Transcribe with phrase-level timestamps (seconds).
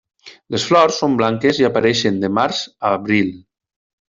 [0.53, 3.31] Les flors són blanques i apareixen de març a abril.